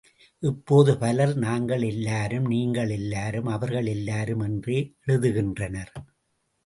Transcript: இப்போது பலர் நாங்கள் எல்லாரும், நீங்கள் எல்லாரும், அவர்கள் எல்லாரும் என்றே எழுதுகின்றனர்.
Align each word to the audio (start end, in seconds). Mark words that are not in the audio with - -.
இப்போது 0.43 0.97
பலர் 0.97 1.33
நாங்கள் 1.35 1.81
எல்லாரும், 1.81 2.45
நீங்கள் 2.45 2.89
எல்லாரும், 2.89 3.45
அவர்கள் 3.47 3.85
எல்லாரும் 3.85 4.39
என்றே 4.39 4.79
எழுதுகின்றனர். 5.05 5.93